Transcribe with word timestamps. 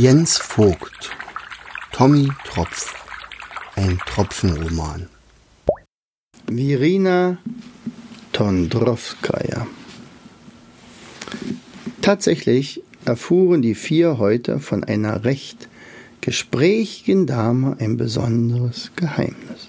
Jens 0.00 0.38
Vogt 0.38 1.10
Tommy 1.90 2.28
Tropf 2.44 2.94
Ein 3.74 3.98
Tropfenroman 4.06 5.08
Virina 6.46 7.38
Tondrowskaja 8.32 9.66
Tatsächlich 12.00 12.84
erfuhren 13.06 13.60
die 13.60 13.74
vier 13.74 14.18
heute 14.18 14.60
von 14.60 14.84
einer 14.84 15.24
recht 15.24 15.68
gesprächigen 16.20 17.26
Dame 17.26 17.76
ein 17.80 17.96
besonderes 17.96 18.92
Geheimnis. 18.94 19.66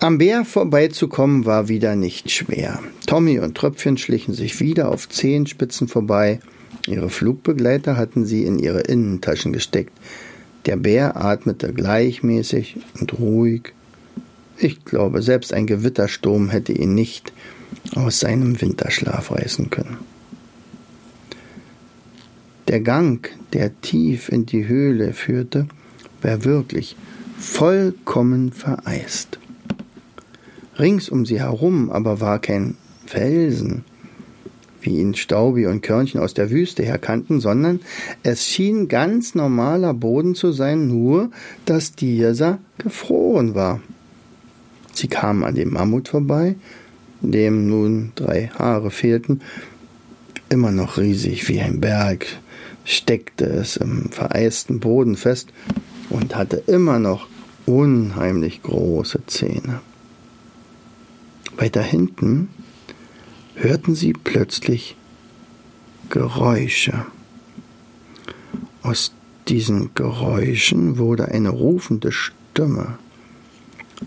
Am 0.00 0.18
Bär 0.18 0.44
vorbeizukommen 0.44 1.46
war 1.46 1.68
wieder 1.68 1.96
nicht 1.96 2.30
schwer. 2.30 2.82
Tommy 3.06 3.38
und 3.38 3.56
Tröpfchen 3.56 3.96
schlichen 3.96 4.34
sich 4.34 4.60
wieder 4.60 4.90
auf 4.90 5.08
Zehenspitzen 5.08 5.88
vorbei 5.88 6.40
Ihre 6.86 7.10
Flugbegleiter 7.10 7.96
hatten 7.96 8.26
sie 8.26 8.44
in 8.44 8.58
ihre 8.58 8.80
Innentaschen 8.80 9.52
gesteckt. 9.52 9.92
Der 10.66 10.76
Bär 10.76 11.16
atmete 11.16 11.72
gleichmäßig 11.72 12.76
und 13.00 13.18
ruhig. 13.18 13.72
Ich 14.56 14.84
glaube, 14.84 15.22
selbst 15.22 15.52
ein 15.52 15.66
Gewittersturm 15.66 16.50
hätte 16.50 16.72
ihn 16.72 16.94
nicht 16.94 17.32
aus 17.94 18.20
seinem 18.20 18.60
Winterschlaf 18.60 19.30
reißen 19.30 19.70
können. 19.70 19.98
Der 22.68 22.80
Gang, 22.80 23.28
der 23.52 23.80
tief 23.80 24.28
in 24.28 24.46
die 24.46 24.66
Höhle 24.66 25.12
führte, 25.12 25.66
war 26.20 26.44
wirklich 26.44 26.96
vollkommen 27.38 28.52
vereist. 28.52 29.38
Rings 30.78 31.08
um 31.08 31.26
sie 31.26 31.40
herum 31.40 31.90
aber 31.90 32.20
war 32.20 32.38
kein 32.38 32.76
Felsen, 33.06 33.84
wie 34.82 34.98
ihn 34.98 35.14
Staubi 35.14 35.66
und 35.66 35.82
Körnchen 35.82 36.20
aus 36.20 36.34
der 36.34 36.50
Wüste 36.50 36.82
her 36.82 36.98
kannten, 36.98 37.40
sondern 37.40 37.80
es 38.22 38.46
schien 38.46 38.88
ganz 38.88 39.34
normaler 39.34 39.94
Boden 39.94 40.34
zu 40.34 40.52
sein, 40.52 40.88
nur 40.88 41.30
dass 41.64 41.92
dieser 41.92 42.58
gefroren 42.78 43.54
war. 43.54 43.80
Sie 44.94 45.08
kamen 45.08 45.44
an 45.44 45.54
dem 45.54 45.72
Mammut 45.72 46.08
vorbei, 46.08 46.56
dem 47.20 47.68
nun 47.68 48.12
drei 48.14 48.48
Haare 48.48 48.90
fehlten. 48.90 49.40
Immer 50.48 50.70
noch 50.70 50.98
riesig 50.98 51.48
wie 51.48 51.60
ein 51.60 51.80
Berg 51.80 52.26
steckte 52.84 53.46
es 53.46 53.76
im 53.76 54.10
vereisten 54.10 54.80
Boden 54.80 55.16
fest 55.16 55.48
und 56.10 56.36
hatte 56.36 56.62
immer 56.66 56.98
noch 56.98 57.28
unheimlich 57.64 58.62
große 58.62 59.20
Zähne. 59.26 59.80
Weiter 61.56 61.82
hinten 61.82 62.48
hörten 63.62 63.94
sie 63.94 64.12
plötzlich 64.12 64.96
Geräusche. 66.10 67.06
Aus 68.82 69.12
diesen 69.48 69.94
Geräuschen 69.94 70.98
wurde 70.98 71.28
eine 71.28 71.50
rufende 71.50 72.12
Stimme. 72.12 72.98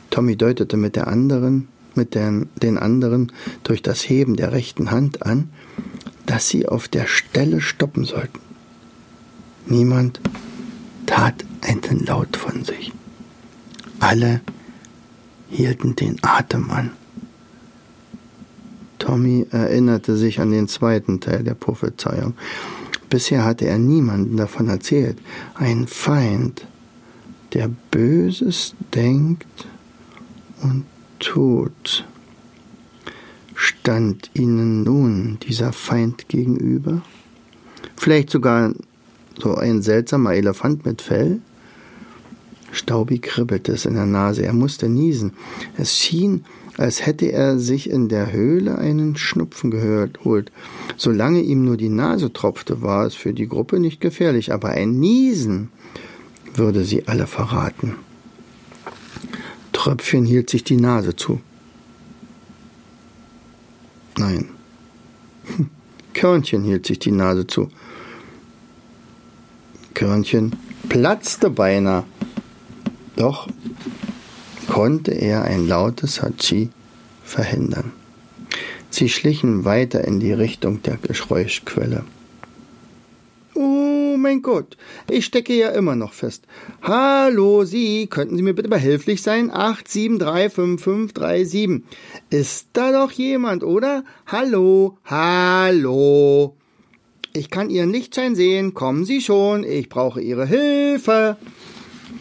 Tommy 0.10 0.36
deutete 0.36 0.78
mit 0.78 0.96
der 0.96 1.08
anderen, 1.08 1.68
mit 1.96 2.16
den, 2.16 2.50
den 2.62 2.78
anderen 2.78 3.32
durch 3.64 3.82
das 3.82 4.08
Heben 4.08 4.36
der 4.36 4.52
rechten 4.52 4.92
Hand 4.92 5.26
an, 5.26 5.50
dass 6.26 6.50
sie 6.50 6.68
auf 6.68 6.88
der 6.88 7.08
Stelle 7.08 7.62
stoppen 7.62 8.04
sollten. 8.04 8.40
Niemand 9.68 10.20
tat 11.06 11.46
einen 11.62 12.06
Laut 12.06 12.36
von 12.36 12.66
sich. 12.66 12.92
Alle 14.00 14.42
hielten 15.50 15.96
den 15.96 16.18
Atem 16.22 16.70
an. 16.70 16.92
Tommy 19.06 19.46
erinnerte 19.52 20.18
sich 20.18 20.40
an 20.40 20.50
den 20.50 20.68
zweiten 20.68 21.20
Teil 21.20 21.44
der 21.44 21.54
Prophezeiung. 21.54 22.34
Bisher 23.08 23.46
hatte 23.46 23.68
er 23.68 23.78
niemanden 23.78 24.36
davon 24.36 24.68
erzählt. 24.68 25.20
Ein 25.54 25.86
Feind, 25.86 26.66
der 27.54 27.70
Böses 27.92 28.74
denkt 28.96 29.68
und 30.64 30.86
tut. 31.20 32.04
Stand 33.54 34.32
ihnen 34.34 34.82
nun 34.82 35.38
dieser 35.48 35.72
Feind 35.72 36.28
gegenüber? 36.28 37.04
Vielleicht 37.96 38.32
sogar 38.32 38.74
so 39.40 39.54
ein 39.54 39.84
seltsamer 39.84 40.34
Elefant 40.34 40.84
mit 40.84 41.04
Fell? 41.04 41.42
Staubi 42.72 43.20
kribbelte 43.20 43.74
es 43.74 43.86
in 43.86 43.94
der 43.94 44.08
Nase. 44.08 44.44
Er 44.44 44.54
musste 44.54 44.90
niesen. 44.90 45.34
Es 45.78 45.96
schien, 45.96 46.44
als 46.78 47.06
hätte 47.06 47.32
er 47.32 47.58
sich 47.60 47.90
in 47.90 48.10
der 48.10 48.32
Höhle 48.32 48.78
einen 48.78 49.16
Schnupfen 49.16 49.72
geholt. 49.72 50.52
Solange 50.98 51.42
ihm 51.42 51.64
nur 51.64 51.78
die 51.78 51.90
Nase 51.90 52.34
tropfte, 52.34 52.82
war 52.82 53.06
es 53.06 53.16
für 53.16 53.34
die 53.34 53.48
Gruppe 53.48 53.80
nicht 53.80 54.02
gefährlich, 54.02 54.52
aber 54.52 54.70
ein 54.70 55.00
Niesen 55.00 55.70
würde 56.54 56.84
sie 56.84 57.08
alle 57.08 57.28
verraten. 57.28 57.96
Tröpfchen 59.72 60.26
hielt 60.26 60.50
sich 60.50 60.64
die 60.64 60.78
Nase 60.78 61.16
zu. 61.16 61.40
Nein. 64.18 64.50
Körnchen 66.14 66.64
hielt 66.64 66.86
sich 66.86 67.00
die 67.00 67.12
Nase 67.12 67.46
zu. 67.46 67.70
Körnchen 69.94 70.54
platzte 70.90 71.50
beinahe. 71.50 72.04
Doch 73.16 73.48
konnte 74.68 75.12
er 75.12 75.44
ein 75.44 75.68
lautes 75.68 76.22
Hatschi 76.22 76.70
verhindern. 77.24 77.92
Sie 78.90 79.10
schlichen 79.10 79.66
weiter 79.66 80.06
in 80.06 80.20
die 80.20 80.32
Richtung 80.32 80.82
der 80.84 80.98
Geräuschquelle. 80.98 82.04
Oh 83.54 84.16
mein 84.18 84.42
Gott, 84.42 84.78
ich 85.10 85.26
stecke 85.26 85.54
ja 85.54 85.70
immer 85.70 85.96
noch 85.96 86.14
fest. 86.14 86.46
Hallo, 86.82 87.64
Sie, 87.64 88.08
könnten 88.08 88.38
Sie 88.38 88.44
mir 88.44 88.54
bitte 88.54 88.70
behilflich 88.70 89.22
sein? 89.22 89.52
8735537. 89.52 91.82
Ist 92.30 92.68
da 92.74 92.92
doch 92.92 93.12
jemand, 93.12 93.64
oder? 93.64 94.04
Hallo, 94.28 94.98
hallo. 95.06 96.56
Ich 97.34 97.50
kann 97.50 97.70
Ihren 97.70 97.92
Lichtschein 97.92 98.36
sehen. 98.36 98.74
Kommen 98.74 99.04
Sie 99.04 99.20
schon, 99.20 99.66
ich 99.66 99.90
brauche 99.90 100.22
Ihre 100.22 100.46
Hilfe. 100.46 101.36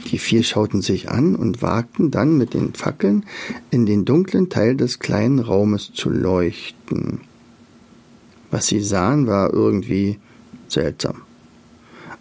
Die 0.07 0.19
vier 0.19 0.43
schauten 0.43 0.83
sich 0.83 1.11
an 1.11 1.35
und 1.35 1.63
wagten 1.63 2.11
dann 2.11 2.37
mit 2.37 2.55
den 2.55 2.75
Fackeln 2.75 3.25
in 3.71 3.87
den 3.87 4.05
dunklen 4.05 4.51
Teil 4.51 4.77
des 4.77 4.99
kleinen 4.99 5.39
Raumes 5.39 5.93
zu 5.93 6.11
leuchten. 6.11 7.21
Was 8.51 8.67
sie 8.67 8.81
sahen, 8.81 9.27
war 9.27 9.53
irgendwie 9.53 10.19
seltsam. 10.69 11.23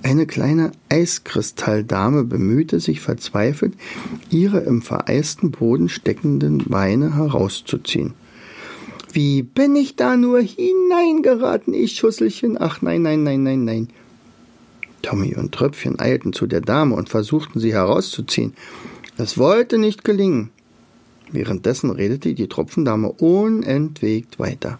Eine 0.02 0.26
kleine 0.26 0.72
Eiskristalldame 0.90 2.26
bemühte 2.26 2.82
sich 2.82 3.00
verzweifelt, 3.00 3.74
ihre 4.30 4.60
im 4.60 4.82
vereisten 4.82 5.52
Boden 5.52 5.88
steckenden 5.88 6.66
Beine 6.68 7.16
herauszuziehen. 7.16 8.14
Wie 9.14 9.44
bin 9.44 9.76
ich 9.76 9.96
da 9.96 10.18
nur 10.18 10.42
hineingeraten, 10.42 11.74
ich 11.74 11.96
Schusselchen? 11.96 12.58
Ach 12.60 12.82
nein, 12.82 13.04
nein, 13.04 13.24
nein, 13.24 13.44
nein, 13.44 13.64
nein. 13.64 13.88
Tommy 15.04 15.36
und 15.36 15.52
Tröpfchen 15.52 16.00
eilten 16.00 16.34
zu 16.34 16.48
der 16.48 16.62
Dame 16.62 16.96
und 16.96 17.10
versuchten 17.10 17.60
sie 17.60 17.74
herauszuziehen. 17.74 18.56
Es 19.18 19.38
wollte 19.38 19.78
nicht 19.78 20.04
gelingen. 20.04 20.50
Währenddessen 21.32 21.92
redete 21.92 22.34
die 22.34 22.48
Tropfendame 22.48 23.12
unentwegt 23.12 24.40
weiter. 24.40 24.80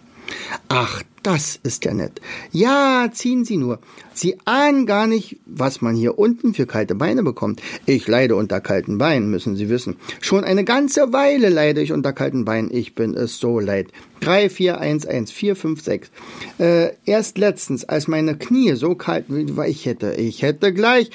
Ach, 0.70 1.04
das 1.24 1.60
ist 1.64 1.86
ja 1.86 1.94
nett. 1.94 2.22
Ja, 2.52 3.10
ziehen 3.12 3.46
Sie 3.46 3.58
nur. 3.58 3.80
Sie 4.14 4.38
ahnen 4.46 4.86
gar 4.86 5.08
nicht, 5.08 5.38
was 5.46 5.82
man 5.82 5.96
hier 5.96 6.20
unten 6.20 6.54
für 6.54 6.68
kalte 6.68 6.94
Beine 6.94 7.24
bekommt. 7.24 7.62
Ich 7.86 8.08
leide 8.08 8.36
unter 8.36 8.62
kalten 8.62 8.98
Beinen, 8.98 9.30
müssen 9.30 9.56
Sie 9.56 9.70
wissen. 9.70 9.96
Schon 10.22 10.44
eine 10.44 10.64
ganze 10.64 11.14
Weile 11.14 11.50
leide 11.50 11.82
ich 11.82 11.92
unter 11.92 12.14
kalten 12.14 12.46
Beinen. 12.46 12.70
Ich 12.72 12.94
bin 12.94 13.16
es 13.16 13.40
so 13.40 13.60
leid. 13.60 13.88
Drei, 14.20 14.50
vier, 14.50 14.80
eins, 14.80 15.06
eins, 15.06 15.32
vier, 15.32 15.56
fünf, 15.56 15.82
sechs. 15.82 16.12
Äh, 16.60 16.92
erst 17.06 17.38
letztens, 17.38 17.86
als 17.86 18.08
meine 18.08 18.38
Knie 18.38 18.74
so 18.74 18.96
kalt 18.96 19.26
war, 19.30 19.68
ich 19.68 19.86
hätte, 19.86 20.14
ich 20.14 20.44
hätte 20.44 20.74
gleich. 20.74 21.10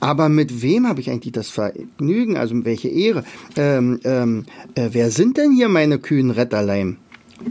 Aber 0.00 0.28
mit 0.28 0.62
wem 0.62 0.86
habe 0.86 1.00
ich 1.00 1.10
eigentlich 1.10 1.32
das 1.32 1.48
Vergnügen? 1.48 2.36
Also 2.36 2.64
welche 2.64 2.88
Ehre? 2.88 3.24
Ähm, 3.56 4.00
ähm, 4.04 4.46
äh, 4.76 4.90
wer 4.92 5.10
sind 5.10 5.36
denn 5.36 5.52
hier 5.52 5.68
meine 5.68 5.98
kühnen 5.98 6.30
Retterlein? 6.30 6.98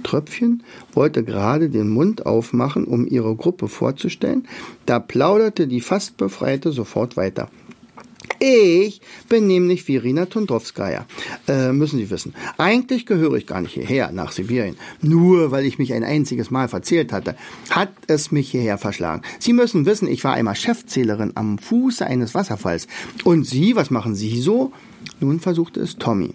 Tröpfchen 0.04 0.64
wollte 0.94 1.24
gerade 1.24 1.70
den 1.70 1.90
Mund 1.90 2.26
aufmachen, 2.26 2.86
um 2.86 3.06
ihre 3.06 3.36
Gruppe 3.36 3.68
vorzustellen, 3.68 4.48
da 4.86 5.00
plauderte 5.00 5.68
die 5.68 5.82
fast 5.82 6.18
Befreite 6.18 6.72
sofort 6.72 7.18
weiter. 7.18 7.50
Ich 8.40 9.02
bin 9.30 9.48
nämlich 9.48 9.88
Virina 9.88 10.26
Tondrowskaja. 10.26 11.06
Äh, 11.48 11.72
müssen 11.72 11.98
Sie 11.98 12.10
wissen. 12.10 12.34
Eigentlich 12.58 13.06
gehöre 13.06 13.36
ich 13.36 13.48
gar 13.48 13.62
nicht 13.62 13.74
hierher, 13.74 14.12
nach 14.12 14.34
Sibirien. 14.34 14.76
Nur 15.02 15.52
weil 15.52 15.66
ich 15.66 15.80
mich 15.80 15.94
ein 15.94 16.04
einziges 16.04 16.52
Mal 16.52 16.68
verzählt 16.68 17.14
hatte, 17.14 17.36
hat 17.70 17.94
es 18.08 18.32
mich 18.32 18.52
hierher 18.52 18.78
verschlagen. 18.78 19.22
Sie 19.40 19.54
müssen 19.54 19.86
wissen, 19.86 20.10
ich 20.10 20.24
war 20.26 20.34
einmal 20.34 20.56
Chefzählerin 20.56 21.32
am 21.36 21.58
Fuße 21.58 22.06
eines 22.06 22.34
Wasserfalls. 22.34 22.88
Und 23.24 23.46
Sie, 23.46 23.78
was 23.78 23.92
machen 23.92 24.14
Sie 24.14 24.42
so? 24.42 24.74
Nun 25.22 25.40
versuchte 25.40 25.80
es 25.80 25.98
Tommy. 25.98 26.34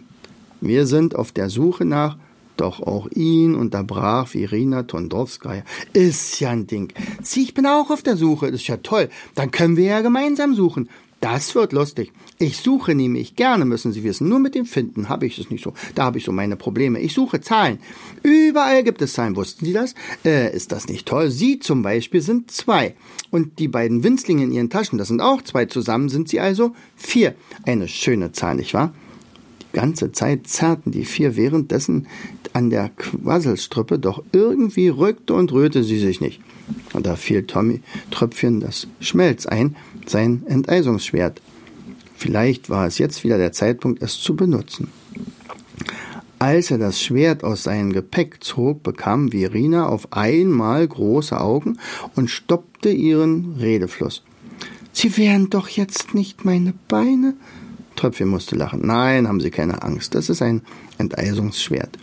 Wir 0.62 0.86
sind 0.86 1.14
auf 1.14 1.32
der 1.32 1.50
Suche 1.50 1.84
nach 1.84 2.16
Doch 2.58 2.80
auch 2.80 3.08
ihn 3.12 3.54
unterbrach 3.54 4.34
Irina 4.34 4.82
Tondowskaja. 4.82 5.62
Ist 5.92 6.40
ja 6.40 6.50
ein 6.50 6.66
Ding. 6.66 6.92
Sie, 7.22 7.44
ich 7.44 7.54
bin 7.54 7.66
auch 7.66 7.90
auf 7.90 8.02
der 8.02 8.16
Suche. 8.16 8.48
Ist 8.48 8.66
ja 8.66 8.78
toll. 8.78 9.08
Dann 9.36 9.52
können 9.52 9.76
wir 9.76 9.84
ja 9.84 10.00
gemeinsam 10.00 10.56
suchen. 10.56 10.88
Das 11.20 11.54
wird 11.54 11.72
lustig. 11.72 12.12
Ich 12.38 12.58
suche 12.58 12.96
nämlich 12.96 13.36
gerne, 13.36 13.64
müssen 13.64 13.92
Sie 13.92 14.02
wissen. 14.02 14.28
Nur 14.28 14.40
mit 14.40 14.56
dem 14.56 14.66
Finden 14.66 15.08
habe 15.08 15.26
ich 15.26 15.38
es 15.38 15.50
nicht 15.50 15.62
so. 15.62 15.72
Da 15.94 16.04
habe 16.04 16.18
ich 16.18 16.24
so 16.24 16.32
meine 16.32 16.56
Probleme. 16.56 17.00
Ich 17.00 17.14
suche 17.14 17.40
Zahlen. 17.40 17.78
Überall 18.24 18.82
gibt 18.82 19.02
es 19.02 19.12
Zahlen. 19.12 19.36
Wussten 19.36 19.64
Sie 19.64 19.72
das? 19.72 19.94
Äh, 20.24 20.54
ist 20.54 20.72
das 20.72 20.88
nicht 20.88 21.06
toll? 21.06 21.30
Sie 21.30 21.60
zum 21.60 21.82
Beispiel 21.82 22.22
sind 22.22 22.50
zwei. 22.50 22.96
Und 23.30 23.60
die 23.60 23.68
beiden 23.68 24.02
Winzlinge 24.02 24.42
in 24.42 24.52
ihren 24.52 24.70
Taschen, 24.70 24.98
das 24.98 25.08
sind 25.08 25.20
auch 25.20 25.42
zwei. 25.42 25.66
Zusammen 25.66 26.08
sind 26.08 26.28
sie 26.28 26.40
also 26.40 26.74
vier. 26.96 27.36
Eine 27.64 27.86
schöne 27.86 28.32
Zahl, 28.32 28.56
nicht 28.56 28.74
wahr? 28.74 28.94
Ganze 29.72 30.12
Zeit 30.12 30.46
zerrten 30.46 30.92
die 30.92 31.04
vier 31.04 31.36
währenddessen 31.36 32.06
an 32.52 32.70
der 32.70 32.88
Quasselstrippe, 32.88 33.98
doch 33.98 34.22
irgendwie 34.32 34.88
rückte 34.88 35.34
und 35.34 35.52
rührte 35.52 35.84
sie 35.84 35.98
sich 35.98 36.20
nicht. 36.20 36.40
Und 36.92 37.06
da 37.06 37.16
fiel 37.16 37.44
Tommy 37.44 37.80
Tröpfchen 38.10 38.60
das 38.60 38.88
Schmelz 39.00 39.46
ein, 39.46 39.76
sein 40.06 40.42
Enteisungsschwert. 40.46 41.40
Vielleicht 42.16 42.70
war 42.70 42.86
es 42.86 42.98
jetzt 42.98 43.22
wieder 43.24 43.38
der 43.38 43.52
Zeitpunkt, 43.52 44.02
es 44.02 44.20
zu 44.20 44.34
benutzen. 44.34 44.88
Als 46.40 46.70
er 46.70 46.78
das 46.78 47.02
Schwert 47.02 47.42
aus 47.42 47.64
seinem 47.64 47.92
Gepäck 47.92 48.44
zog, 48.44 48.84
bekam 48.84 49.30
Verina 49.32 49.86
auf 49.86 50.12
einmal 50.12 50.86
große 50.86 51.38
Augen 51.38 51.78
und 52.14 52.30
stoppte 52.30 52.90
ihren 52.90 53.56
Redefluss. 53.58 54.22
Sie 54.92 55.16
wären 55.16 55.50
doch 55.50 55.68
jetzt 55.68 56.14
nicht 56.14 56.44
meine 56.44 56.74
Beine? 56.88 57.34
Tröpfchen 57.98 58.28
musste 58.28 58.56
lachen. 58.56 58.80
Nein, 58.84 59.28
haben 59.28 59.40
Sie 59.40 59.50
keine 59.50 59.82
Angst. 59.82 60.14
Das 60.14 60.30
ist 60.30 60.40
ein 60.40 60.62
Enteisungsschwert. 60.98 61.98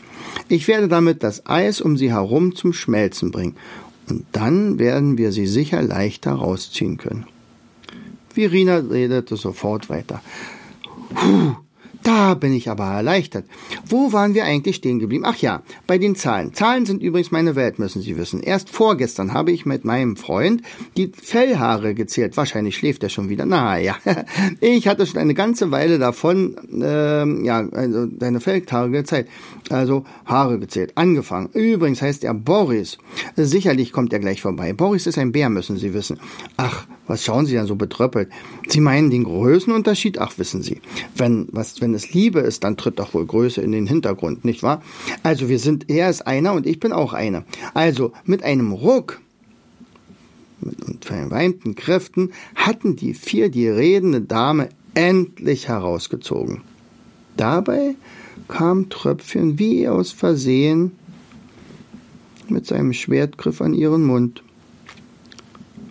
Ich 0.47 0.67
werde 0.67 0.87
damit 0.87 1.23
das 1.23 1.45
Eis 1.45 1.81
um 1.81 1.97
Sie 1.97 2.11
herum 2.11 2.55
zum 2.55 2.73
Schmelzen 2.73 3.31
bringen. 3.31 3.55
Und 4.09 4.25
dann 4.31 4.77
werden 4.77 5.17
wir 5.17 5.31
sie 5.31 5.47
sicher 5.47 5.81
leichter 5.81 6.33
rausziehen 6.33 6.97
können. 6.97 7.25
Virina 8.33 8.77
redete 8.77 9.35
sofort 9.37 9.89
weiter. 9.89 10.21
Puh, 11.13 11.55
da 12.05 12.35
bin 12.35 12.53
ich 12.53 12.69
aber 12.69 12.85
erleichtert. 12.85 13.45
Wo 13.89 14.13
waren 14.13 14.35
wir 14.35 14.45
eigentlich 14.45 14.75
stehen 14.75 14.99
geblieben? 14.99 15.23
Ach 15.25 15.37
ja, 15.37 15.63
bei 15.87 15.97
den 15.97 16.15
Zahlen. 16.15 16.53
Zahlen 16.53 16.85
sind 16.85 17.01
übrigens 17.01 17.31
meine 17.31 17.55
Welt, 17.55 17.79
müssen 17.79 18.01
Sie 18.01 18.15
wissen. 18.15 18.41
Erst 18.41 18.69
vorgestern 18.69 19.33
habe 19.33 19.51
ich 19.51 19.65
mit 19.65 19.85
meinem 19.85 20.15
Freund 20.15 20.61
die 20.97 21.11
Fellhaare 21.11 21.95
gezählt. 21.95 22.37
Wahrscheinlich 22.37 22.77
schläft 22.77 23.01
er 23.01 23.09
schon 23.09 23.29
wieder. 23.29 23.47
Na 23.47 23.79
ja, 23.79 23.95
ich 24.61 24.87
hatte 24.87 25.07
schon 25.07 25.19
eine 25.19 25.33
ganze 25.33 25.71
Weile 25.71 25.97
davon, 25.97 26.55
ähm, 26.79 27.43
ja, 27.43 27.67
also 27.71 28.05
deine 28.05 28.39
Fellhaare 28.39 28.91
gezählt. 28.91 29.27
Also 29.69 30.05
Haare 30.25 30.59
gezählt. 30.59 30.91
Angefangen. 30.95 31.49
Übrigens 31.53 32.03
heißt 32.03 32.23
er 32.23 32.35
Boris. 32.35 32.99
Sicherlich 33.35 33.91
kommt 33.91 34.13
er 34.13 34.19
gleich 34.19 34.41
vorbei. 34.41 34.73
Boris 34.73 35.07
ist 35.07 35.17
ein 35.17 35.31
Bär, 35.31 35.49
müssen 35.49 35.77
Sie 35.77 35.95
wissen. 35.95 36.19
Ach, 36.57 36.85
was 37.07 37.23
schauen 37.23 37.45
Sie 37.45 37.55
dann 37.55 37.67
so 37.67 37.75
betröppelt? 37.75 38.29
Sie 38.67 38.81
meinen 38.81 39.09
den 39.09 39.23
Größenunterschied? 39.23 40.19
Ach, 40.19 40.37
wissen 40.37 40.63
Sie. 40.63 40.81
Wenn, 41.15 41.47
was, 41.51 41.81
wenn 41.81 41.93
es 41.93 42.13
Liebe 42.13 42.39
ist, 42.39 42.63
dann 42.63 42.77
tritt 42.77 42.99
doch 42.99 43.13
wohl 43.13 43.25
Größe 43.25 43.61
in 43.61 43.71
den 43.71 43.87
Hintergrund, 43.87 44.45
nicht 44.45 44.63
wahr? 44.63 44.81
Also 45.23 45.49
wir 45.49 45.59
sind, 45.59 45.89
er 45.89 46.09
ist 46.09 46.25
einer 46.25 46.53
und 46.53 46.65
ich 46.65 46.79
bin 46.79 46.91
auch 46.91 47.13
einer. 47.13 47.43
Also 47.73 48.11
mit 48.25 48.43
einem 48.43 48.71
Ruck 48.71 49.21
mit 50.61 51.05
verweinten 51.05 51.75
Kräften 51.75 52.31
hatten 52.55 52.95
die 52.95 53.13
vier 53.13 53.49
die 53.49 53.67
redende 53.67 54.21
Dame 54.21 54.69
endlich 54.95 55.67
herausgezogen. 55.67 56.61
Dabei 57.37 57.95
kam 58.47 58.89
Tröpfchen 58.89 59.59
wie 59.59 59.87
aus 59.87 60.11
Versehen 60.11 60.93
mit 62.49 62.65
seinem 62.65 62.93
Schwertgriff 62.93 63.61
an 63.61 63.73
ihren 63.73 64.05
Mund. 64.05 64.43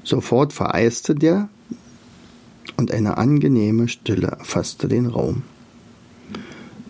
Sofort 0.04 0.52
vereiste 0.52 1.14
der 1.14 1.48
und 2.76 2.92
eine 2.92 3.16
angenehme 3.16 3.88
Stille 3.88 4.28
erfasste 4.28 4.86
den 4.86 5.06
Raum. 5.06 5.42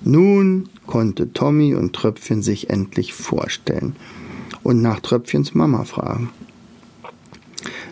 Nun 0.02 0.69
konnte 0.87 1.32
Tommy 1.32 1.75
und 1.75 1.94
Tröpfchen 1.94 2.43
sich 2.43 2.69
endlich 2.69 3.14
vorstellen 3.14 3.96
und 4.62 4.82
nach 4.82 5.00
Tröpfchens 5.00 5.55
Mama 5.55 5.84
fragen. 5.84 6.31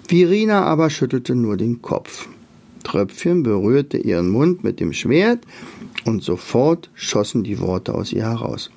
Virina 0.08 0.64
aber 0.64 0.90
schüttelte 0.90 1.34
nur 1.34 1.56
den 1.56 1.80
Kopf. 1.80 2.28
Tröpfchen 2.82 3.42
berührte 3.44 3.96
ihren 3.96 4.28
Mund 4.28 4.64
mit 4.64 4.80
dem 4.80 4.92
Schwert 4.92 5.46
und 6.04 6.22
sofort 6.22 6.90
schossen 6.94 7.44
die 7.44 7.60
Worte 7.60 7.94
aus 7.94 8.12
ihr 8.12 8.24
heraus. 8.24 8.70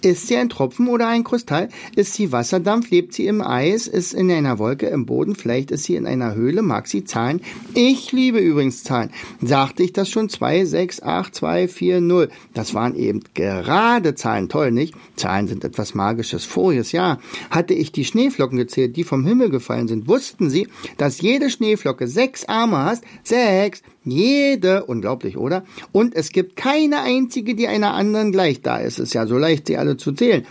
Ist 0.00 0.28
sie 0.28 0.36
ein 0.36 0.48
Tropfen 0.48 0.88
oder 0.88 1.08
ein 1.08 1.24
Kristall? 1.24 1.68
Ist 1.96 2.14
sie 2.14 2.32
Wasserdampf? 2.32 2.90
Lebt 2.90 3.14
sie 3.14 3.26
im 3.26 3.42
Eis? 3.42 3.86
Ist 3.86 4.14
in 4.14 4.30
einer 4.30 4.58
Wolke 4.58 4.86
im 4.86 5.06
Boden? 5.06 5.34
Vielleicht 5.34 5.70
ist 5.70 5.84
sie 5.84 5.96
in 5.96 6.06
einer 6.06 6.34
Höhle? 6.34 6.62
Mag 6.62 6.86
sie 6.86 7.04
Zahlen? 7.04 7.40
Ich 7.74 8.12
liebe 8.12 8.38
übrigens 8.38 8.84
Zahlen. 8.84 9.10
Sagte 9.40 9.82
ich 9.82 9.92
das 9.92 10.08
schon? 10.08 10.28
2, 10.28 10.64
6, 10.64 11.02
8, 11.02 11.34
2, 11.34 11.68
4, 11.68 12.00
0. 12.00 12.28
Das 12.54 12.74
waren 12.74 12.94
eben 12.94 13.22
gerade 13.34 14.14
Zahlen. 14.14 14.48
Toll, 14.48 14.70
nicht? 14.70 14.94
Zahlen 15.16 15.48
sind 15.48 15.64
etwas 15.64 15.94
Magisches. 15.94 16.44
Voriges 16.44 16.92
Jahr 16.92 17.20
hatte 17.50 17.74
ich 17.74 17.92
die 17.92 18.04
Schneeflocken 18.04 18.58
gezählt, 18.58 18.96
die 18.96 19.04
vom 19.04 19.26
Himmel 19.26 19.50
gefallen 19.50 19.88
sind. 19.88 20.08
Wussten 20.08 20.50
Sie, 20.50 20.68
dass 20.96 21.20
jede 21.20 21.50
Schneeflocke 21.50 22.06
sechs 22.06 22.44
Arme 22.46 22.78
hat? 22.78 23.00
Sechs. 23.22 23.82
Jede, 24.10 24.84
unglaublich, 24.84 25.36
oder? 25.36 25.64
Und 25.92 26.14
es 26.14 26.30
gibt 26.30 26.56
keine 26.56 27.00
einzige, 27.00 27.54
die 27.54 27.68
einer 27.68 27.94
anderen 27.94 28.32
gleicht. 28.32 28.66
Da 28.66 28.78
ist 28.78 28.98
es 28.98 29.12
ja 29.12 29.26
so 29.26 29.38
leicht, 29.38 29.66
sie 29.66 29.76
alle 29.76 29.96
zu 29.96 30.12
zählen. 30.12 30.46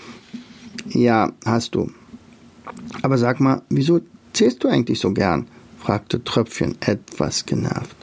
Ja, 0.90 1.32
hast 1.46 1.76
du. 1.76 1.92
Aber 3.02 3.18
sag 3.18 3.40
mal, 3.40 3.62
wieso 3.70 4.02
zählst 4.34 4.64
du 4.64 4.68
eigentlich 4.68 5.00
so 5.00 5.12
gern? 5.12 5.48
fragte 5.80 6.24
Tröpfchen 6.24 6.76
etwas 6.82 7.46
genervt. 7.46 7.96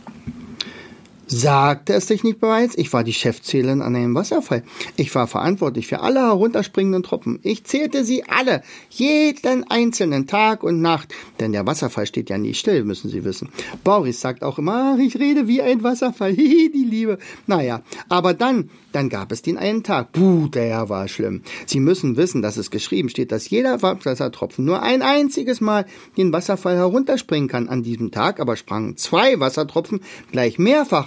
Sagte 1.26 1.94
es 1.94 2.06
dich 2.06 2.22
nicht 2.22 2.38
bereits? 2.38 2.76
Ich 2.76 2.92
war 2.92 3.02
die 3.02 3.14
Chefzählerin 3.14 3.80
an 3.80 3.96
einem 3.96 4.14
Wasserfall. 4.14 4.62
Ich 4.96 5.14
war 5.14 5.26
verantwortlich 5.26 5.86
für 5.86 6.00
alle 6.00 6.20
herunterspringenden 6.20 7.02
Tropfen. 7.02 7.38
Ich 7.42 7.64
zählte 7.64 8.04
sie 8.04 8.24
alle, 8.24 8.62
jeden 8.90 9.64
einzelnen 9.70 10.26
Tag 10.26 10.62
und 10.62 10.82
Nacht. 10.82 11.14
Denn 11.40 11.52
der 11.52 11.66
Wasserfall 11.66 12.06
steht 12.06 12.28
ja 12.28 12.36
nie 12.36 12.52
still, 12.52 12.84
müssen 12.84 13.08
Sie 13.08 13.24
wissen. 13.24 13.48
Boris 13.84 14.20
sagt 14.20 14.44
auch 14.44 14.58
immer, 14.58 14.94
ach, 14.94 14.98
ich 14.98 15.18
rede 15.18 15.48
wie 15.48 15.62
ein 15.62 15.82
Wasserfall. 15.82 16.32
Hihi, 16.34 16.70
die 16.70 16.84
Liebe. 16.84 17.18
Naja, 17.46 17.82
aber 18.08 18.34
dann, 18.34 18.68
dann 18.92 19.08
gab 19.08 19.32
es 19.32 19.40
den 19.40 19.56
einen 19.56 19.82
Tag. 19.82 20.12
Puh, 20.12 20.48
der 20.48 20.88
war 20.88 21.08
schlimm. 21.08 21.42
Sie 21.64 21.80
müssen 21.80 22.16
wissen, 22.16 22.42
dass 22.42 22.56
es 22.56 22.70
geschrieben 22.70 23.08
steht, 23.08 23.32
dass 23.32 23.48
jeder 23.48 23.80
Wassertropfen 23.82 24.64
nur 24.64 24.82
ein 24.82 25.00
einziges 25.00 25.60
Mal 25.60 25.86
den 26.16 26.32
Wasserfall 26.32 26.76
herunterspringen 26.76 27.48
kann. 27.48 27.68
An 27.68 27.82
diesem 27.82 28.10
Tag 28.10 28.40
aber 28.40 28.56
sprangen 28.56 28.96
zwei 28.96 29.40
Wassertropfen 29.40 30.00
gleich 30.30 30.58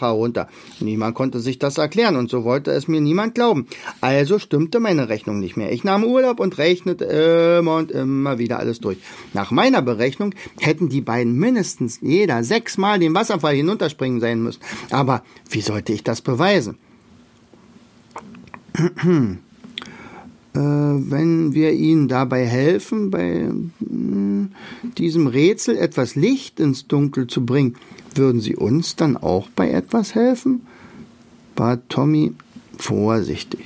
mehrfach 0.08 0.18
herunter. 0.18 0.48
Niemand 0.80 1.16
konnte 1.16 1.40
sich 1.40 1.60
das 1.60 1.78
erklären 1.78 2.16
und 2.16 2.30
so 2.30 2.44
wollte 2.44 2.72
es 2.72 2.88
mir 2.88 3.02
niemand 3.02 3.36
glauben. 3.36 3.68
Also 4.02 4.40
stimmte 4.40 4.80
meine 4.80 5.10
Rechnung 5.10 5.40
nicht 5.40 5.58
mehr. 5.58 5.72
Ich 5.72 5.84
nahm 5.84 6.04
Urlaub 6.04 6.40
und 6.40 6.58
rechnete 6.58 7.06
immer 7.60 7.76
und 7.76 7.92
immer 7.92 8.40
wieder 8.40 8.60
alles 8.60 8.80
durch. 8.80 8.98
Nach 9.34 9.52
meiner 9.52 9.82
Berechnung 9.82 10.34
hätten 10.60 10.90
die 10.90 11.02
beiden 11.02 11.34
mindestens 11.34 12.00
jeder 12.02 12.44
sechsmal 12.44 13.00
den 13.00 13.14
Wasserfall 13.14 13.56
hinunterspringen 13.56 14.20
sein 14.20 14.42
müssen. 14.42 14.62
Aber 14.92 15.24
wie 15.50 15.62
sollte 15.62 15.94
ich 15.94 16.04
das 16.04 16.22
beweisen? 16.22 16.78
Äh, 20.58 20.60
wenn 20.60 21.54
wir 21.54 21.74
ihnen 21.74 22.08
dabei 22.08 22.46
helfen, 22.46 23.12
bei 23.12 23.52
hm, 23.80 24.50
diesem 24.98 25.28
Rätsel 25.28 25.78
etwas 25.78 26.16
Licht 26.16 26.60
ins 26.60 26.88
Dunkel 26.88 27.28
zu 27.28 27.46
bringen, 27.46 27.76
würden 28.18 28.42
Sie 28.42 28.56
uns 28.56 28.96
dann 28.96 29.18
auch 29.18 29.50
bei 29.50 29.70
etwas 29.72 30.16
helfen? 30.16 30.62
bat 31.56 31.90
Tommy 31.90 32.34
vorsichtig. 32.78 33.66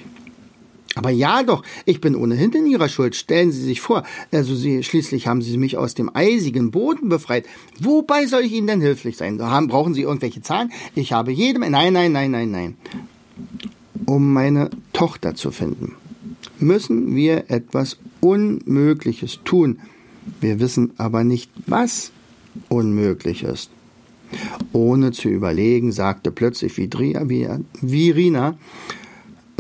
Aber 0.96 1.10
ja 1.10 1.44
doch, 1.44 1.64
ich 1.86 2.02
bin 2.02 2.16
ohnehin 2.16 2.52
in 2.52 2.66
Ihrer 2.66 2.90
Schuld. 2.90 3.16
Stellen 3.16 3.52
Sie 3.52 3.62
sich 3.62 3.80
vor, 3.80 4.04
also 4.32 4.56
Sie, 4.56 4.84
schließlich 4.84 5.28
haben 5.28 5.42
Sie 5.42 5.58
mich 5.58 5.78
aus 5.78 5.94
dem 5.94 6.14
eisigen 6.14 6.72
Boden 6.72 7.08
befreit. 7.08 7.46
Wobei 7.80 8.26
soll 8.26 8.42
ich 8.42 8.52
Ihnen 8.52 8.68
denn 8.68 8.82
hilflich 8.82 9.16
sein? 9.16 9.42
Haben, 9.42 9.68
brauchen 9.68 9.94
Sie 9.94 10.02
irgendwelche 10.02 10.42
Zahlen? 10.42 10.72
Ich 10.96 11.14
habe 11.14 11.32
jedem, 11.32 11.62
nein, 11.70 11.94
nein, 11.94 12.12
nein, 12.12 12.32
nein, 12.32 12.52
nein. 12.52 12.78
Um 14.06 14.34
meine 14.34 14.70
Tochter 14.92 15.36
zu 15.36 15.52
finden, 15.52 15.96
müssen 16.60 17.16
wir 17.16 17.50
etwas 17.50 17.98
Unmögliches 18.20 19.40
tun. 19.46 19.80
Wir 20.42 20.60
wissen 20.60 20.92
aber 20.98 21.24
nicht, 21.24 21.52
was 21.68 22.12
unmöglich 22.68 23.44
ist. 23.44 23.70
Ohne 24.74 25.12
zu 25.12 25.30
überlegen, 25.30 25.92
sagte 25.92 26.32
plötzlich 26.32 26.78
Virina, 26.78 28.58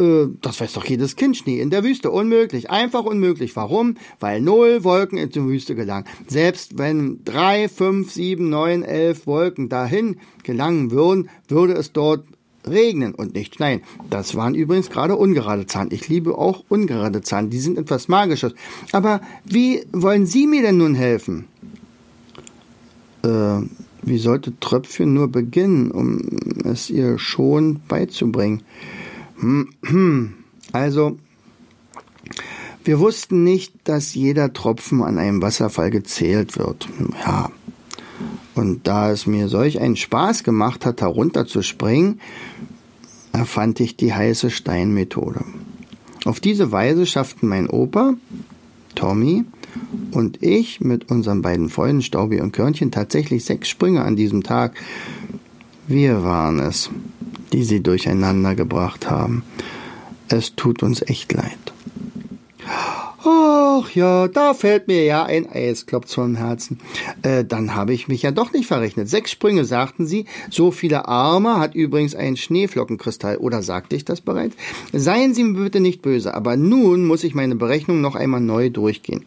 äh, 0.01 0.27
das 0.41 0.59
weiß 0.59 0.73
doch 0.73 0.85
jedes 0.85 1.15
Kind, 1.15 1.37
Schnee 1.37 1.59
in 1.59 1.69
der 1.69 1.83
Wüste, 1.83 2.11
unmöglich, 2.11 2.69
einfach 2.69 3.03
unmöglich. 3.03 3.55
Warum? 3.55 3.95
Weil 4.19 4.41
null 4.41 4.83
Wolken 4.83 5.17
in 5.17 5.29
die 5.29 5.43
Wüste 5.43 5.75
gelangen. 5.75 6.05
Selbst 6.27 6.77
wenn 6.77 7.23
drei, 7.23 7.69
fünf, 7.69 8.11
sieben, 8.11 8.49
neun, 8.49 8.83
elf 8.83 9.27
Wolken 9.27 9.69
dahin 9.69 10.17
gelangen 10.43 10.91
würden, 10.91 11.29
würde 11.47 11.73
es 11.73 11.91
dort 11.91 12.25
regnen 12.67 13.15
und 13.15 13.33
nicht 13.33 13.55
schneien. 13.55 13.81
Das 14.09 14.35
waren 14.35 14.55
übrigens 14.55 14.89
gerade 14.89 15.15
ungerade 15.15 15.65
Zahlen. 15.65 15.89
Ich 15.91 16.07
liebe 16.09 16.37
auch 16.37 16.63
ungerade 16.69 17.21
Zahlen. 17.21 17.49
Die 17.49 17.59
sind 17.59 17.77
etwas 17.77 18.07
Magisches. 18.07 18.53
Aber 18.91 19.21
wie 19.45 19.83
wollen 19.91 20.25
Sie 20.25 20.47
mir 20.47 20.61
denn 20.61 20.77
nun 20.77 20.95
helfen? 20.95 21.45
Äh, 23.23 23.61
wie 24.03 24.17
sollte 24.17 24.59
Tröpfchen 24.59 25.13
nur 25.13 25.27
beginnen, 25.27 25.91
um 25.91 26.21
es 26.63 26.89
ihr 26.89 27.19
schon 27.19 27.81
beizubringen? 27.87 28.63
Hm, 29.39 29.69
hm. 29.83 30.33
Also, 30.71 31.17
wir 32.83 32.99
wussten 32.99 33.43
nicht, 33.43 33.73
dass 33.83 34.15
jeder 34.15 34.53
Tropfen 34.53 35.03
an 35.03 35.17
einem 35.17 35.41
Wasserfall 35.41 35.91
gezählt 35.91 36.57
wird. 36.57 36.87
Ja. 37.23 37.51
Und 38.55 38.87
da 38.87 39.11
es 39.11 39.27
mir 39.27 39.47
solch 39.47 39.79
einen 39.79 39.95
Spaß 39.95 40.43
gemacht 40.43 40.85
hat, 40.85 41.01
herunterzuspringen, 41.01 42.19
erfand 43.33 43.79
ich 43.79 43.95
die 43.95 44.13
heiße 44.13 44.49
Steinmethode. 44.49 45.43
Auf 46.25 46.39
diese 46.39 46.71
Weise 46.71 47.05
schafften 47.05 47.47
mein 47.47 47.69
Opa, 47.69 48.15
Tommy 48.95 49.45
und 50.11 50.43
ich 50.43 50.81
mit 50.81 51.09
unseren 51.09 51.41
beiden 51.41 51.69
Freunden 51.69 52.01
Staubi 52.01 52.41
und 52.41 52.51
Körnchen 52.51 52.91
tatsächlich 52.91 53.45
sechs 53.45 53.69
Sprünge 53.69 54.03
an 54.03 54.15
diesem 54.15 54.43
Tag. 54.43 54.75
Wir 55.87 56.23
waren 56.23 56.59
es, 56.59 56.89
die 57.53 57.63
sie 57.63 57.81
durcheinander 57.81 58.55
gebracht 58.55 59.09
haben. 59.09 59.43
Es 60.27 60.55
tut 60.55 60.83
uns 60.83 61.01
echt 61.01 61.33
leid. 61.33 61.73
Ach 63.23 63.91
ja, 63.91 64.27
da 64.27 64.53
fällt 64.53 64.87
mir 64.87 65.03
ja 65.03 65.23
ein 65.23 65.47
Eis, 65.47 65.85
klopft 65.85 66.13
vom 66.13 66.35
Herzen. 66.35 66.79
Äh, 67.21 67.45
dann 67.45 67.75
habe 67.75 67.93
ich 67.93 68.07
mich 68.07 68.23
ja 68.23 68.31
doch 68.31 68.51
nicht 68.51 68.67
verrechnet. 68.67 69.09
Sechs 69.09 69.31
Sprünge, 69.31 69.65
sagten 69.65 70.07
Sie. 70.07 70.25
So 70.49 70.71
viele 70.71 71.07
Arme 71.07 71.59
hat 71.59 71.75
übrigens 71.75 72.15
ein 72.15 72.35
Schneeflockenkristall. 72.35 73.37
Oder 73.37 73.61
sagte 73.61 73.95
ich 73.95 74.05
das 74.05 74.21
bereits? 74.21 74.55
Seien 74.91 75.33
Sie 75.33 75.43
mir 75.43 75.63
bitte 75.63 75.79
nicht 75.79 76.01
böse, 76.01 76.33
aber 76.33 76.57
nun 76.57 77.05
muss 77.05 77.23
ich 77.23 77.35
meine 77.35 77.55
Berechnung 77.55 78.01
noch 78.01 78.15
einmal 78.15 78.41
neu 78.41 78.69
durchgehen. 78.69 79.25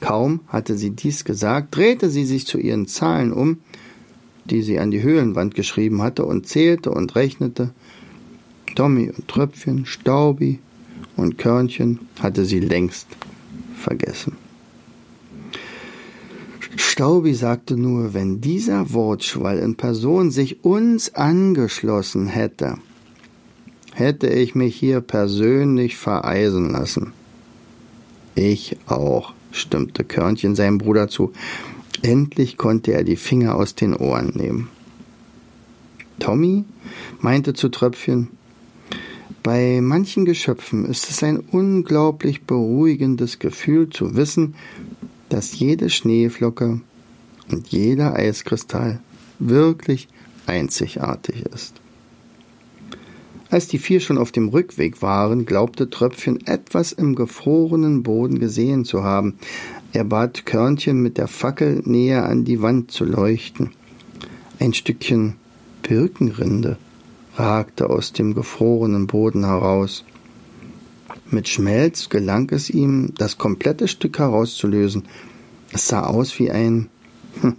Kaum 0.00 0.40
hatte 0.48 0.76
sie 0.76 0.90
dies 0.90 1.24
gesagt, 1.24 1.76
drehte 1.76 2.10
sie 2.10 2.24
sich 2.24 2.46
zu 2.46 2.58
ihren 2.58 2.86
Zahlen 2.86 3.32
um, 3.32 3.58
die 4.44 4.62
sie 4.62 4.78
an 4.78 4.90
die 4.90 5.02
Höhlenwand 5.02 5.54
geschrieben 5.54 6.02
hatte, 6.02 6.24
und 6.24 6.46
zählte 6.46 6.90
und 6.90 7.16
rechnete. 7.16 7.70
Tommy 8.74 9.10
und 9.10 9.26
Tröpfchen, 9.26 9.86
Staubi 9.86 10.60
und 11.16 11.38
Körnchen 11.38 12.00
hatte 12.20 12.44
sie 12.44 12.60
längst 12.60 13.08
vergessen. 13.74 14.36
Staubi 16.76 17.34
sagte 17.34 17.76
nur, 17.76 18.12
wenn 18.12 18.40
dieser 18.40 18.92
Wortschwall 18.92 19.58
in 19.58 19.76
Person 19.76 20.30
sich 20.30 20.62
uns 20.64 21.14
angeschlossen 21.14 22.26
hätte, 22.26 22.76
hätte 23.94 24.28
ich 24.28 24.54
mich 24.54 24.76
hier 24.76 25.00
persönlich 25.00 25.96
vereisen 25.96 26.70
lassen. 26.70 27.12
Ich 28.34 28.76
auch, 28.86 29.32
stimmte 29.52 30.04
Körnchen 30.04 30.54
seinem 30.54 30.78
Bruder 30.78 31.08
zu. 31.08 31.32
Endlich 32.02 32.56
konnte 32.56 32.92
er 32.92 33.04
die 33.04 33.16
Finger 33.16 33.54
aus 33.56 33.74
den 33.74 33.94
Ohren 33.94 34.32
nehmen. 34.34 34.68
Tommy 36.18 36.64
meinte 37.20 37.54
zu 37.54 37.68
Tröpfchen, 37.68 38.28
bei 39.42 39.80
manchen 39.80 40.24
Geschöpfen 40.24 40.84
ist 40.86 41.08
es 41.08 41.22
ein 41.22 41.38
unglaublich 41.38 42.42
beruhigendes 42.42 43.38
Gefühl 43.38 43.90
zu 43.90 44.16
wissen, 44.16 44.54
dass 45.28 45.58
jede 45.58 45.88
Schneeflocke 45.88 46.80
und 47.50 47.68
jeder 47.68 48.16
Eiskristall 48.16 49.00
wirklich 49.38 50.08
einzigartig 50.46 51.42
ist. 51.46 51.80
Als 53.48 53.68
die 53.68 53.78
vier 53.78 54.00
schon 54.00 54.18
auf 54.18 54.32
dem 54.32 54.48
Rückweg 54.48 55.02
waren, 55.02 55.46
glaubte 55.46 55.88
Tröpfchen 55.88 56.46
etwas 56.46 56.92
im 56.92 57.14
gefrorenen 57.14 58.02
Boden 58.02 58.40
gesehen 58.40 58.84
zu 58.84 59.04
haben. 59.04 59.34
Er 59.92 60.04
bat 60.04 60.46
Körnchen 60.46 61.00
mit 61.00 61.16
der 61.16 61.28
Fackel 61.28 61.82
näher 61.84 62.28
an 62.28 62.44
die 62.44 62.60
Wand 62.60 62.90
zu 62.90 63.04
leuchten. 63.04 63.70
Ein 64.58 64.74
Stückchen 64.74 65.36
Birkenrinde 65.82 66.76
ragte 67.36 67.88
aus 67.88 68.12
dem 68.12 68.34
gefrorenen 68.34 69.06
Boden 69.06 69.44
heraus. 69.44 70.04
Mit 71.30 71.48
Schmelz 71.48 72.08
gelang 72.08 72.50
es 72.50 72.70
ihm, 72.70 73.12
das 73.16 73.38
komplette 73.38 73.86
Stück 73.86 74.18
herauszulösen. 74.18 75.04
Es 75.72 75.86
sah 75.88 76.04
aus 76.04 76.38
wie 76.38 76.50
ein 76.50 76.88
hm, 77.40 77.56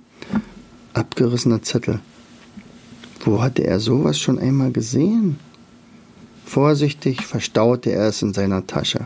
abgerissener 0.94 1.62
Zettel. 1.62 2.00
Wo 3.24 3.41
hatte 3.41 3.65
er 3.65 3.79
sowas 3.79 4.20
schon 4.20 4.39
einmal 4.39 4.72
gesehen? 4.72 5.38
Vorsichtig 6.48 7.25
verstaute 7.25 7.92
er 7.92 8.08
es 8.08 8.22
in 8.22 8.34
seiner 8.34 8.66
Tasche. 8.66 9.06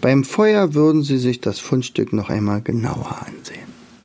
Beim 0.00 0.22
Feuer 0.22 0.74
würden 0.74 1.02
sie 1.02 1.18
sich 1.18 1.40
das 1.40 1.58
Fundstück 1.58 2.12
noch 2.12 2.30
einmal 2.30 2.62
genauer 2.62 3.18
ansehen. 3.26 3.69